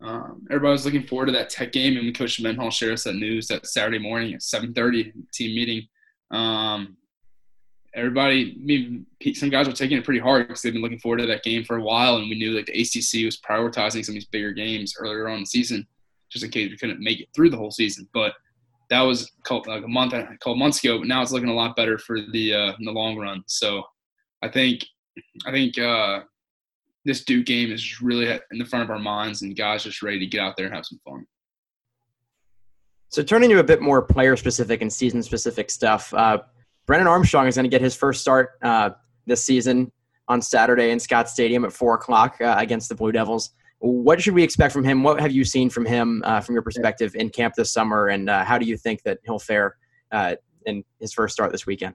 Um, 0.00 0.46
everybody 0.50 0.72
was 0.72 0.84
looking 0.84 1.06
forward 1.06 1.26
to 1.26 1.32
that 1.32 1.50
tech 1.50 1.72
game, 1.72 1.96
and 1.96 2.06
when 2.06 2.14
Coach 2.14 2.40
Mendenhall 2.40 2.70
shared 2.70 2.94
us 2.94 3.04
that 3.04 3.14
news 3.14 3.46
that 3.48 3.66
Saturday 3.66 3.98
morning 3.98 4.34
at 4.34 4.40
7:30 4.40 5.12
team 5.32 5.54
meeting. 5.54 5.86
Um, 6.32 6.96
everybody, 7.94 9.04
some 9.34 9.50
guys 9.50 9.66
were 9.66 9.72
taking 9.72 9.98
it 9.98 10.04
pretty 10.04 10.20
hard 10.20 10.48
because 10.48 10.62
they've 10.62 10.72
been 10.72 10.82
looking 10.82 10.98
forward 10.98 11.18
to 11.18 11.26
that 11.26 11.42
game 11.42 11.64
for 11.64 11.76
a 11.76 11.82
while, 11.82 12.16
and 12.16 12.28
we 12.28 12.38
knew 12.38 12.52
like 12.52 12.66
the 12.66 12.80
ACC 12.80 13.24
was 13.24 13.38
prioritizing 13.40 14.04
some 14.04 14.12
of 14.12 14.16
these 14.16 14.24
bigger 14.24 14.52
games 14.52 14.94
earlier 14.98 15.28
on 15.28 15.36
in 15.36 15.40
the 15.42 15.46
season, 15.46 15.86
just 16.30 16.44
in 16.44 16.50
case 16.50 16.70
we 16.70 16.76
couldn't 16.76 17.00
make 17.00 17.20
it 17.20 17.28
through 17.34 17.50
the 17.50 17.56
whole 17.56 17.70
season. 17.70 18.08
But 18.12 18.32
that 18.90 19.02
was 19.02 19.30
like 19.50 19.84
a 19.84 19.88
month, 19.88 20.12
a 20.12 20.26
couple 20.40 20.56
months 20.56 20.82
ago, 20.82 20.98
but 20.98 21.08
now 21.08 21.22
it's 21.22 21.32
looking 21.32 21.48
a 21.48 21.54
lot 21.54 21.76
better 21.76 21.98
for 21.98 22.18
the 22.20 22.54
uh, 22.54 22.72
in 22.78 22.84
the 22.84 22.92
long 22.92 23.16
run. 23.16 23.42
So 23.46 23.82
I 24.42 24.48
think 24.48 24.84
I 25.46 25.50
think 25.50 25.78
uh, 25.78 26.20
this 27.04 27.24
Duke 27.24 27.46
game 27.46 27.70
is 27.70 28.00
really 28.00 28.28
in 28.30 28.58
the 28.58 28.64
front 28.64 28.84
of 28.84 28.90
our 28.90 28.98
minds, 28.98 29.42
and 29.42 29.56
guys 29.56 29.84
just 29.84 30.02
ready 30.02 30.18
to 30.18 30.26
get 30.26 30.40
out 30.40 30.56
there 30.56 30.66
and 30.66 30.74
have 30.74 30.86
some 30.86 31.00
fun. 31.04 31.26
So 33.12 33.22
turning 33.22 33.50
to 33.50 33.58
a 33.58 33.62
bit 33.62 33.82
more 33.82 34.00
player 34.00 34.38
specific 34.38 34.80
and 34.80 34.90
season 34.90 35.22
specific 35.22 35.70
stuff, 35.70 36.14
uh, 36.14 36.38
Brennan 36.86 37.06
Armstrong 37.06 37.46
is 37.46 37.56
going 37.56 37.64
to 37.64 37.68
get 37.68 37.82
his 37.82 37.94
first 37.94 38.22
start 38.22 38.52
uh, 38.62 38.90
this 39.26 39.44
season 39.44 39.92
on 40.28 40.40
Saturday 40.40 40.92
in 40.92 40.98
Scott 40.98 41.28
Stadium 41.28 41.66
at 41.66 41.74
four 41.74 41.94
o'clock 41.94 42.40
uh, 42.40 42.54
against 42.56 42.88
the 42.88 42.94
Blue 42.94 43.12
Devils. 43.12 43.50
What 43.80 44.22
should 44.22 44.32
we 44.32 44.42
expect 44.42 44.72
from 44.72 44.82
him? 44.82 45.02
What 45.02 45.20
have 45.20 45.30
you 45.30 45.44
seen 45.44 45.68
from 45.68 45.84
him 45.84 46.22
uh, 46.24 46.40
from 46.40 46.54
your 46.54 46.62
perspective 46.62 47.14
in 47.14 47.28
camp 47.28 47.52
this 47.54 47.70
summer, 47.70 48.08
and 48.08 48.30
uh, 48.30 48.44
how 48.46 48.56
do 48.56 48.64
you 48.64 48.78
think 48.78 49.02
that 49.02 49.18
he'll 49.26 49.38
fare 49.38 49.76
uh, 50.10 50.36
in 50.64 50.82
his 50.98 51.12
first 51.12 51.34
start 51.34 51.52
this 51.52 51.66
weekend? 51.66 51.94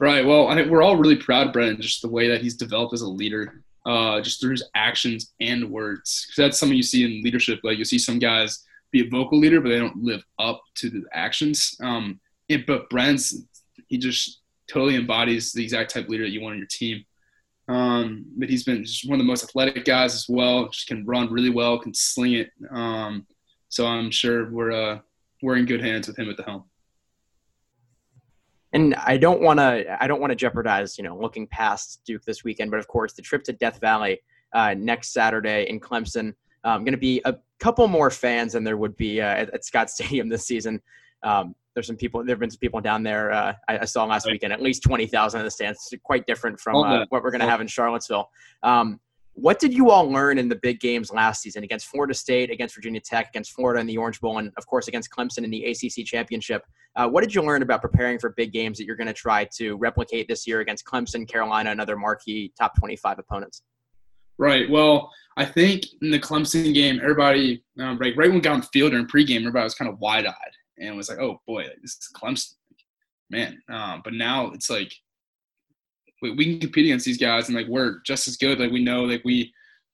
Right. 0.00 0.26
Well, 0.26 0.48
I 0.48 0.56
think 0.56 0.68
we're 0.68 0.82
all 0.82 0.96
really 0.96 1.16
proud 1.16 1.46
of 1.46 1.52
Brennan, 1.52 1.80
just 1.80 2.02
the 2.02 2.08
way 2.08 2.28
that 2.28 2.40
he's 2.40 2.56
developed 2.56 2.92
as 2.92 3.02
a 3.02 3.08
leader, 3.08 3.62
just 3.86 4.40
through 4.40 4.52
his 4.52 4.64
actions 4.74 5.32
and 5.40 5.70
words. 5.70 6.26
Because 6.26 6.44
that's 6.44 6.58
something 6.58 6.76
you 6.76 6.82
see 6.82 7.04
in 7.04 7.22
leadership. 7.22 7.60
Like 7.62 7.78
you 7.78 7.84
see 7.84 7.98
some 8.00 8.18
guys 8.18 8.66
be 8.90 9.06
a 9.06 9.10
vocal 9.10 9.38
leader, 9.38 9.60
but 9.60 9.68
they 9.68 9.78
don't 9.78 10.02
live 10.02 10.24
up 10.38 10.62
to 10.76 10.90
the 10.90 11.04
actions. 11.12 11.76
Um, 11.82 12.20
and, 12.48 12.64
but 12.66 12.90
Brent's, 12.90 13.36
he 13.88 13.98
just 13.98 14.40
totally 14.70 14.96
embodies 14.96 15.52
the 15.52 15.62
exact 15.62 15.92
type 15.92 16.04
of 16.04 16.10
leader 16.10 16.24
that 16.24 16.30
you 16.30 16.40
want 16.40 16.52
on 16.52 16.58
your 16.58 16.66
team. 16.66 17.04
Um, 17.68 18.24
but 18.36 18.48
he's 18.48 18.64
been 18.64 18.84
just 18.84 19.08
one 19.08 19.20
of 19.20 19.24
the 19.24 19.30
most 19.30 19.44
athletic 19.44 19.84
guys 19.84 20.14
as 20.14 20.26
well. 20.28 20.68
Just 20.68 20.88
can 20.88 21.06
run 21.06 21.32
really 21.32 21.50
well, 21.50 21.78
can 21.78 21.94
sling 21.94 22.32
it. 22.32 22.50
Um, 22.70 23.26
so 23.68 23.86
I'm 23.86 24.10
sure 24.10 24.50
we're 24.50 24.72
uh, 24.72 24.98
we're 25.42 25.56
in 25.56 25.66
good 25.66 25.80
hands 25.80 26.08
with 26.08 26.18
him 26.18 26.28
at 26.28 26.36
the 26.36 26.42
helm. 26.42 26.64
And 28.72 28.94
I 28.96 29.16
don't 29.16 29.40
want 29.40 29.60
to 29.60 30.02
I 30.02 30.08
don't 30.08 30.20
want 30.20 30.32
to 30.32 30.36
jeopardize 30.36 30.98
you 30.98 31.04
know 31.04 31.16
looking 31.16 31.46
past 31.46 32.00
Duke 32.04 32.24
this 32.24 32.42
weekend, 32.42 32.72
but 32.72 32.80
of 32.80 32.88
course 32.88 33.12
the 33.12 33.22
trip 33.22 33.44
to 33.44 33.52
Death 33.52 33.80
Valley 33.80 34.20
uh, 34.52 34.74
next 34.76 35.12
Saturday 35.12 35.68
in 35.68 35.78
Clemson. 35.78 36.34
Um, 36.64 36.84
going 36.84 36.92
to 36.92 36.98
be 36.98 37.22
a 37.24 37.36
couple 37.60 37.86
more 37.88 38.10
fans 38.10 38.54
than 38.54 38.64
there 38.64 38.76
would 38.76 38.96
be 38.96 39.20
uh, 39.20 39.26
at, 39.26 39.50
at, 39.54 39.64
Scott 39.64 39.90
Stadium 39.96 40.28
this 40.28 40.46
season. 40.46 40.80
Um, 41.22 41.54
there's 41.74 41.86
some 41.86 41.96
people. 41.96 42.24
There 42.24 42.34
have 42.34 42.40
been 42.40 42.50
some 42.50 42.58
people 42.58 42.80
down 42.80 43.02
there. 43.02 43.30
Uh, 43.30 43.52
I, 43.68 43.80
I, 43.80 43.84
saw 43.84 44.04
last 44.04 44.26
right. 44.26 44.32
weekend. 44.32 44.52
At 44.52 44.60
least 44.60 44.82
twenty 44.82 45.06
thousand 45.06 45.40
in 45.40 45.44
the 45.44 45.50
stands. 45.50 45.88
It's 45.92 46.02
quite 46.02 46.26
different 46.26 46.58
from 46.58 46.76
uh, 46.76 47.04
what 47.10 47.22
we're 47.22 47.30
going 47.30 47.42
to 47.42 47.48
have 47.48 47.60
in 47.60 47.68
Charlottesville. 47.68 48.28
Um, 48.62 48.98
What 49.34 49.60
did 49.60 49.72
you 49.72 49.90
all 49.90 50.10
learn 50.10 50.38
in 50.38 50.48
the 50.48 50.56
big 50.56 50.80
games 50.80 51.12
last 51.12 51.42
season 51.42 51.62
against 51.62 51.86
Florida 51.86 52.14
State, 52.14 52.50
against 52.50 52.74
Virginia 52.74 53.00
Tech, 53.00 53.28
against 53.28 53.52
Florida 53.52 53.80
in 53.80 53.86
the 53.86 53.96
Orange 53.96 54.20
Bowl, 54.20 54.38
and 54.38 54.50
of 54.56 54.66
course 54.66 54.88
against 54.88 55.10
Clemson 55.10 55.44
in 55.44 55.50
the 55.50 55.64
ACC 55.64 56.04
Championship? 56.04 56.64
Uh, 56.96 57.08
what 57.08 57.22
did 57.22 57.32
you 57.34 57.42
learn 57.42 57.62
about 57.62 57.80
preparing 57.80 58.18
for 58.18 58.30
big 58.30 58.52
games 58.52 58.76
that 58.78 58.84
you're 58.84 58.96
going 58.96 59.06
to 59.06 59.12
try 59.12 59.46
to 59.56 59.76
replicate 59.76 60.26
this 60.26 60.46
year 60.46 60.60
against 60.60 60.84
Clemson, 60.84 61.28
Carolina, 61.28 61.70
and 61.70 61.80
other 61.80 61.96
marquee 61.96 62.52
top 62.58 62.76
25 62.78 63.20
opponents? 63.20 63.62
Right. 64.40 64.70
Well, 64.70 65.12
I 65.36 65.44
think 65.44 65.84
in 66.00 66.10
the 66.10 66.18
Clemson 66.18 66.72
game, 66.72 66.98
everybody, 67.02 67.62
um, 67.78 67.98
right, 67.98 68.16
right 68.16 68.28
when 68.28 68.36
we 68.36 68.40
got 68.40 68.54
on 68.54 68.60
the 68.60 68.66
field 68.72 68.92
during 68.92 69.06
pregame, 69.06 69.40
everybody 69.40 69.64
was 69.64 69.74
kind 69.74 69.90
of 69.90 69.98
wide 70.00 70.24
eyed 70.24 70.52
and 70.78 70.96
was 70.96 71.10
like, 71.10 71.18
oh 71.18 71.42
boy, 71.46 71.66
this 71.82 71.90
is 71.90 72.08
Clemson. 72.16 72.54
Man. 73.28 73.62
Um, 73.68 74.00
but 74.02 74.14
now 74.14 74.46
it's 74.52 74.70
like, 74.70 74.94
we, 76.22 76.30
we, 76.32 76.44
can 76.46 76.60
compete 76.60 76.86
against 76.86 77.04
these 77.04 77.18
guys 77.18 77.48
and 77.48 77.56
like 77.56 77.66
we're 77.68 78.00
just 78.06 78.28
as 78.28 78.38
good. 78.38 78.58
Like 78.58 78.72
we 78.72 78.82
know, 78.82 79.04
like 79.04 79.22
we, 79.26 79.52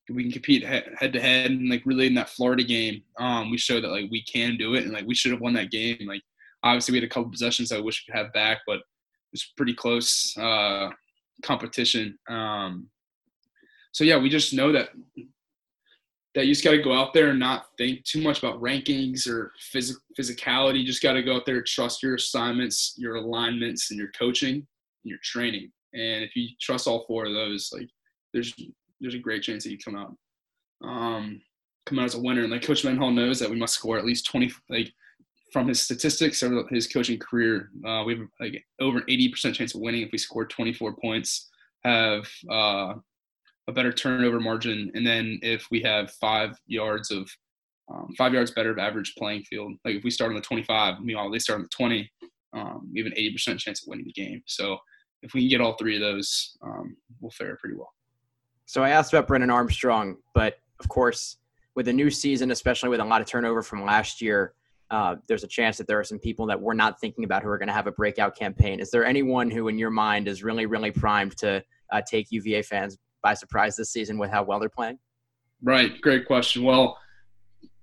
we 0.09 0.23
can 0.23 0.33
compete 0.33 0.65
head 0.65 1.13
to 1.13 1.21
head 1.21 1.51
and 1.51 1.69
like 1.69 1.83
really 1.85 2.07
in 2.07 2.15
that 2.15 2.31
Florida 2.31 2.63
game, 2.63 3.03
um, 3.19 3.51
we 3.51 3.59
showed 3.59 3.83
that 3.83 3.91
like 3.91 4.09
we 4.13 4.23
can 4.23 4.57
do 4.57 4.77
it 4.77 4.85
and 4.85 4.93
like 4.93 5.09
we 5.09 5.15
should 5.17 5.33
have 5.33 5.41
won 5.41 5.55
that 5.55 5.73
game. 5.73 5.99
Like 6.07 6.23
obviously 6.63 6.93
we 6.93 6.99
had 6.99 7.11
a 7.11 7.13
couple 7.13 7.33
possessions 7.33 7.73
I 7.73 7.81
wish 7.81 8.05
we 8.07 8.13
could 8.13 8.19
have 8.19 8.33
back, 8.33 8.59
but 8.65 8.79
it's 9.33 9.53
pretty 9.57 9.75
close 9.75 10.37
uh, 10.39 10.91
competition. 11.43 12.17
Um, 12.29 12.89
so 13.97 14.05
yeah, 14.05 14.19
we 14.19 14.29
just 14.29 14.53
know 14.53 14.73
that 14.73 14.91
that 16.35 16.45
you 16.45 16.53
just 16.53 16.63
got 16.63 16.73
to 16.73 16.83
go 16.83 16.93
out 16.93 17.15
there 17.15 17.31
and 17.31 17.41
not 17.41 17.69
think 17.79 18.05
too 18.05 18.21
much 18.21 18.41
about 18.43 18.61
rankings 18.61 19.27
or 19.27 19.53
phys- 19.75 19.97
physicality. 20.21 20.81
You 20.81 20.87
just 20.87 21.03
got 21.03 21.15
to 21.15 21.23
go 21.23 21.35
out 21.35 21.47
there, 21.47 21.63
trust 21.63 22.03
your 22.03 22.17
assignments, 22.17 22.93
your 22.99 23.15
alignments, 23.15 23.91
and 23.91 23.99
your 23.99 24.11
coaching, 24.11 24.57
and 24.57 24.67
your 25.03 25.19
training. 25.23 25.73
And 25.95 26.23
if 26.23 26.37
you 26.37 26.49
trust 26.61 26.87
all 26.87 27.07
four 27.07 27.25
of 27.25 27.33
those, 27.33 27.71
like 27.73 27.89
there's 28.35 28.53
there's 29.01 29.15
a 29.15 29.19
great 29.19 29.43
chance 29.43 29.65
that 29.65 29.71
you 29.71 29.79
come 29.79 29.97
out 29.97 30.15
um, 30.87 31.41
come 31.87 31.99
out 31.99 32.05
as 32.05 32.17
a 32.17 32.21
winner. 32.21 32.43
And 32.43 32.53
like 32.53 32.65
Coach 32.65 32.85
Mendenhall 32.85 33.13
knows 33.13 33.39
that 33.39 33.49
we 33.49 33.57
must 33.57 33.73
score 33.73 33.97
at 33.97 34.05
least 34.05 34.27
20 34.27 34.53
like 34.69 34.93
from 35.55 35.69
his 35.69 35.81
statistics 35.81 36.43
or 36.43 36.67
his 36.69 36.87
coaching 36.87 37.19
career, 37.19 37.71
uh, 37.87 38.05
we 38.05 38.19
have 38.19 38.29
like 38.41 38.63
over 38.79 38.99
an 38.99 39.05
80% 39.09 39.55
chance 39.55 39.75
of 39.75 39.81
winning 39.81 40.03
if 40.03 40.13
we 40.13 40.19
score 40.19 40.45
24 40.45 40.97
points, 40.97 41.49
have 41.83 42.29
uh, 42.51 42.93
a 43.69 43.73
better 43.73 43.93
turnover 43.93 44.41
margin, 44.41 44.91
and 44.95 45.07
then 45.07 45.39
if 45.43 45.67
we 45.71 45.81
have 45.83 46.11
five 46.13 46.59
yards 46.67 47.11
of 47.11 47.29
um, 47.89 48.13
five 48.19 48.35
yards 48.35 48.51
better 48.51 48.71
of 48.71 48.79
average 48.79 49.15
playing 49.17 49.43
field, 49.45 49.73
like 49.85 49.95
if 49.95 50.05
we 50.05 50.11
start 50.11 50.31
on 50.31 50.35
the 50.35 50.41
25, 50.41 51.01
meanwhile 51.01 51.31
they 51.31 51.39
start 51.39 51.59
on 51.59 51.63
the 51.63 51.69
20, 51.69 52.11
um, 52.53 52.91
we 52.93 53.01
have 53.01 53.07
an 53.07 53.13
80% 53.17 53.59
chance 53.59 53.83
of 53.83 53.89
winning 53.89 54.07
the 54.07 54.13
game. 54.13 54.43
So 54.47 54.79
if 55.23 55.35
we 55.35 55.43
can 55.43 55.51
get 55.51 55.61
all 55.61 55.77
three 55.77 55.95
of 55.95 56.01
those, 56.01 56.57
um, 56.65 56.97
we'll 57.21 57.31
fare 57.31 57.57
pretty 57.61 57.77
well. 57.77 57.93
So 58.65 58.83
I 58.83 58.91
asked 58.91 59.13
about 59.13 59.29
Brennan 59.29 59.51
Armstrong, 59.51 60.17
but 60.35 60.59
of 60.81 60.89
course, 60.89 61.37
with 61.77 61.87
a 61.87 61.93
new 61.93 62.11
season, 62.11 62.51
especially 62.51 62.89
with 62.89 63.01
a 63.01 63.05
lot 63.05 63.21
of 63.21 63.29
turnover 63.29 63.63
from 63.63 63.85
last 63.85 64.21
year, 64.21 64.55
uh, 64.91 65.17
there's 65.29 65.45
a 65.45 65.49
chance 65.49 65.77
that 65.79 65.87
there 65.87 65.99
are 65.99 66.05
some 66.05 66.19
people 66.19 66.47
that 66.47 66.61
we're 66.61 66.75
not 66.75 67.01
thinking 67.01 67.25
about 67.25 67.43
who 67.43 67.49
are 67.49 67.59
going 67.59 67.69
to 67.69 67.75
have 67.75 67.87
a 67.87 67.93
breakout 67.93 68.37
campaign. 68.37 68.81
Is 68.81 68.91
there 68.91 69.05
anyone 69.05 69.51
who, 69.51 69.69
in 69.69 69.79
your 69.79 69.91
mind, 69.91 70.27
is 70.27 70.43
really, 70.43 70.67
really 70.67 70.91
primed 70.91 71.37
to 71.39 71.63
uh, 71.93 72.03
take 72.09 72.31
UVA 72.31 72.63
fans 72.63 72.99
by 73.27 73.35
surprise 73.35 73.75
this 73.75 73.91
season 73.91 74.19
with 74.19 74.31
how 74.31 74.45
well 74.45 74.61
they're 74.61 74.69
playing? 74.69 75.01
Right. 75.61 76.01
Great 76.01 76.27
question. 76.29 76.63
Well, 76.63 76.97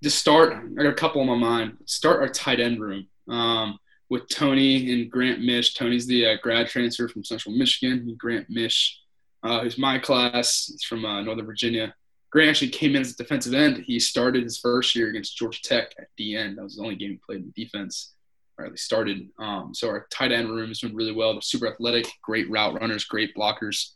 to 0.01 0.09
start, 0.09 0.53
I 0.53 0.83
got 0.83 0.85
a 0.85 0.93
couple 0.93 1.19
on 1.19 1.27
my 1.27 1.35
mind. 1.35 1.79
Start 1.85 2.21
our 2.21 2.29
tight 2.29 2.61
end 2.61 2.79
room 2.79 3.07
um, 3.27 3.77
with 4.09 4.29
Tony 4.29 4.93
and 4.93 5.11
Grant 5.11 5.41
Misch. 5.41 5.75
Tony's 5.75 6.07
the 6.07 6.27
uh, 6.27 6.35
grad 6.41 6.69
transfer 6.69 7.09
from 7.09 7.25
Central 7.25 7.53
Michigan. 7.53 8.15
Grant 8.17 8.49
Misch, 8.49 8.91
uh, 9.43 9.59
who's 9.59 9.77
my 9.77 9.99
class, 9.99 10.69
he's 10.71 10.83
from 10.83 11.03
uh, 11.03 11.21
Northern 11.21 11.45
Virginia. 11.45 11.93
Grant 12.31 12.49
actually 12.49 12.69
came 12.69 12.95
in 12.95 13.01
as 13.01 13.11
a 13.11 13.17
defensive 13.17 13.53
end. 13.53 13.83
He 13.85 13.99
started 13.99 14.43
his 14.43 14.59
first 14.59 14.95
year 14.95 15.09
against 15.09 15.35
Georgia 15.35 15.61
Tech 15.61 15.93
at 15.99 16.07
the 16.17 16.37
end. 16.37 16.57
That 16.57 16.63
was 16.63 16.77
the 16.77 16.83
only 16.83 16.95
game 16.95 17.11
he 17.11 17.19
played 17.25 17.41
in 17.41 17.51
defense, 17.53 18.13
or 18.57 18.63
at 18.63 18.71
least 18.71 18.85
started. 18.85 19.27
Um, 19.39 19.73
so 19.73 19.89
our 19.89 20.07
tight 20.09 20.31
end 20.31 20.49
room 20.49 20.69
has 20.69 20.79
been 20.79 20.95
really 20.95 21.11
well. 21.11 21.33
They're 21.33 21.41
super 21.41 21.67
athletic, 21.67 22.07
great 22.21 22.49
route 22.49 22.79
runners, 22.79 23.03
great 23.03 23.35
blockers. 23.35 23.89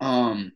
Um, 0.00 0.52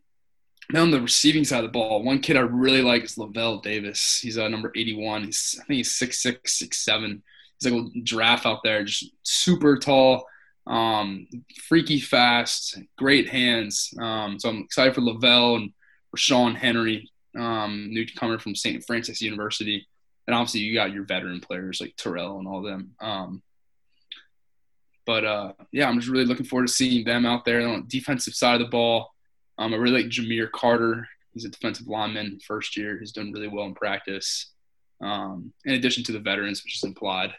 now 0.73 0.83
on 0.83 0.90
the 0.90 1.00
receiving 1.00 1.45
side 1.45 1.64
of 1.64 1.64
the 1.64 1.78
ball, 1.78 2.02
one 2.02 2.21
kid 2.21 2.37
I 2.37 2.40
really 2.40 2.83
like 2.83 3.04
is 3.04 3.16
Lavel 3.16 3.62
Davis. 3.62 4.21
He's 4.21 4.37
uh, 4.37 4.49
number 4.49 4.73
81. 4.76 5.25
He's 5.25 5.59
I 5.61 5.64
think 5.64 5.78
he's 5.78 5.97
six 5.97 6.23
six 6.23 6.59
six 6.59 6.85
seven. 6.85 7.23
He's 7.59 7.73
like 7.73 7.83
a 7.83 8.00
giraffe 8.02 8.47
out 8.47 8.62
there, 8.62 8.85
just 8.85 9.11
super 9.23 9.78
tall, 9.78 10.26
um, 10.66 11.26
freaky 11.68 11.99
fast, 11.99 12.78
great 12.97 13.28
hands. 13.28 13.92
Um, 13.99 14.38
so 14.38 14.50
I'm 14.50 14.59
excited 14.59 14.95
for 14.95 15.00
Lavelle 15.00 15.57
and 15.57 15.73
Ra'Shaun 16.14 16.54
Henry, 16.54 17.11
um, 17.37 17.88
newcomer 17.90 18.38
from 18.38 18.54
St. 18.54 18.85
Francis 18.87 19.21
University, 19.21 19.88
and 20.26 20.37
obviously 20.37 20.61
you 20.61 20.75
got 20.75 20.92
your 20.92 21.04
veteran 21.04 21.40
players 21.40 21.80
like 21.80 21.97
Terrell 21.97 22.38
and 22.38 22.47
all 22.47 22.62
them. 22.62 22.92
Um, 23.00 23.42
but 25.07 25.25
uh, 25.25 25.52
yeah, 25.73 25.88
I'm 25.88 25.99
just 25.99 26.11
really 26.11 26.26
looking 26.26 26.47
forward 26.47 26.68
to 26.68 26.73
seeing 26.73 27.04
them 27.04 27.25
out 27.25 27.47
there 27.47 27.66
on 27.66 27.80
the 27.80 27.87
defensive 27.88 28.35
side 28.35 28.61
of 28.61 28.66
the 28.66 28.71
ball. 28.71 29.14
Um, 29.59 29.75
I 29.75 29.77
really 29.77 30.03
like 30.03 30.11
Jahmeer 30.11 30.50
Carter. 30.50 31.07
He's 31.35 31.45
a 31.45 31.49
defensive 31.49 31.88
lineman, 31.88 32.38
first 32.47 32.77
year. 32.77 32.99
He's 32.99 33.12
done 33.12 33.33
really 33.33 33.49
well 33.49 33.67
in 33.67 33.75
practice. 33.75 34.53
Um, 35.03 35.53
in 35.65 35.75
addition 35.75 36.05
to 36.05 36.12
the 36.12 36.19
veterans, 36.19 36.65
which 36.65 36.77
is 36.77 36.85
implied. 36.85 37.33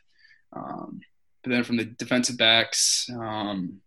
Um, 0.56 1.02
but 1.44 1.52
then 1.52 1.64
from 1.64 1.78
the 1.78 1.86
defensive 1.86 2.38
backs, 2.38 3.10
um, 3.14 3.82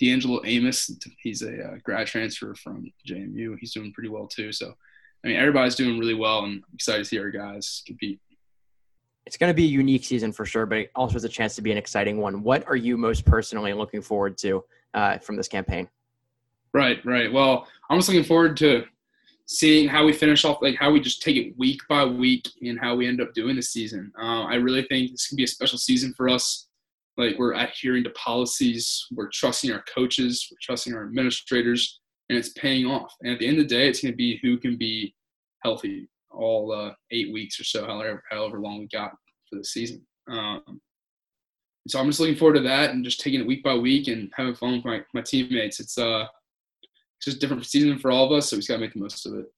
D'Angelo 0.00 0.40
Amos, 0.44 0.90
he's 1.22 1.42
a 1.42 1.64
uh, 1.64 1.74
grad 1.82 2.06
transfer 2.06 2.54
from 2.54 2.90
JMU. 3.06 3.58
He's 3.58 3.72
doing 3.72 3.92
pretty 3.92 4.08
well 4.08 4.26
too. 4.26 4.52
So, 4.52 4.74
I 5.24 5.28
mean, 5.28 5.36
everybody's 5.36 5.74
doing 5.74 5.98
really 5.98 6.14
well, 6.14 6.44
and 6.44 6.62
I'm 6.68 6.74
excited 6.74 6.98
to 6.98 7.04
see 7.04 7.18
our 7.18 7.30
guys 7.30 7.82
compete. 7.86 8.20
It's 9.26 9.36
going 9.36 9.50
to 9.50 9.54
be 9.54 9.64
a 9.64 9.68
unique 9.68 10.04
season 10.04 10.32
for 10.32 10.46
sure, 10.46 10.64
but 10.64 10.78
it 10.78 10.90
also 10.94 11.14
has 11.14 11.24
a 11.24 11.28
chance 11.28 11.54
to 11.56 11.62
be 11.62 11.72
an 11.72 11.76
exciting 11.76 12.18
one. 12.18 12.42
What 12.42 12.66
are 12.66 12.76
you 12.76 12.96
most 12.96 13.26
personally 13.26 13.74
looking 13.74 14.00
forward 14.00 14.38
to 14.38 14.64
uh, 14.94 15.18
from 15.18 15.36
this 15.36 15.48
campaign? 15.48 15.88
Right, 16.74 17.04
right. 17.04 17.32
Well, 17.32 17.66
I'm 17.88 17.98
just 17.98 18.08
looking 18.08 18.24
forward 18.24 18.56
to 18.58 18.84
seeing 19.46 19.88
how 19.88 20.04
we 20.04 20.12
finish 20.12 20.44
off, 20.44 20.58
like 20.60 20.76
how 20.76 20.90
we 20.90 21.00
just 21.00 21.22
take 21.22 21.36
it 21.36 21.58
week 21.58 21.80
by 21.88 22.04
week 22.04 22.46
and 22.60 22.78
how 22.78 22.94
we 22.94 23.06
end 23.06 23.20
up 23.20 23.32
doing 23.32 23.56
the 23.56 23.62
season. 23.62 24.12
Uh, 24.20 24.44
I 24.44 24.56
really 24.56 24.82
think 24.82 25.10
this 25.10 25.26
can 25.26 25.36
be 25.36 25.44
a 25.44 25.48
special 25.48 25.78
season 25.78 26.12
for 26.14 26.28
us. 26.28 26.68
Like 27.16 27.38
we're 27.38 27.54
adhering 27.54 28.04
to 28.04 28.10
policies, 28.10 29.06
we're 29.10 29.30
trusting 29.30 29.72
our 29.72 29.82
coaches, 29.92 30.46
we're 30.50 30.58
trusting 30.62 30.94
our 30.94 31.04
administrators, 31.04 32.00
and 32.28 32.38
it's 32.38 32.50
paying 32.50 32.86
off. 32.86 33.12
And 33.22 33.32
at 33.32 33.38
the 33.38 33.48
end 33.48 33.58
of 33.58 33.68
the 33.68 33.74
day, 33.74 33.88
it's 33.88 34.02
going 34.02 34.12
to 34.12 34.16
be 34.16 34.38
who 34.42 34.58
can 34.58 34.76
be 34.76 35.14
healthy 35.64 36.08
all 36.30 36.70
uh, 36.70 36.92
eight 37.10 37.32
weeks 37.32 37.58
or 37.58 37.64
so, 37.64 37.86
however, 37.86 38.22
however 38.30 38.60
long 38.60 38.80
we 38.80 38.88
got 38.88 39.12
for 39.48 39.56
the 39.56 39.64
season. 39.64 40.06
Um, 40.30 40.80
so 41.88 41.98
I'm 41.98 42.06
just 42.06 42.20
looking 42.20 42.36
forward 42.36 42.54
to 42.54 42.60
that 42.60 42.90
and 42.90 43.02
just 43.02 43.20
taking 43.20 43.40
it 43.40 43.46
week 43.46 43.64
by 43.64 43.74
week 43.74 44.08
and 44.08 44.30
having 44.36 44.54
fun 44.54 44.76
with 44.76 44.84
my, 44.84 45.00
my 45.14 45.22
teammates. 45.22 45.80
It's 45.80 45.96
uh 45.96 46.26
just 47.20 47.40
different 47.40 47.66
season 47.66 47.98
for 47.98 48.10
all 48.10 48.26
of 48.26 48.32
us, 48.32 48.48
so 48.48 48.56
we 48.56 48.60
just 48.60 48.68
got 48.68 48.76
to 48.76 48.80
make 48.80 48.92
the 48.92 49.00
most 49.00 49.26
of 49.26 49.34
it. 49.34 49.52